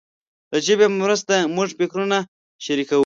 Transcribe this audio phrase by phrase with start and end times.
[0.51, 2.17] د ژبې په مرسته موږ خپل فکرونه
[2.65, 2.99] شریکوو.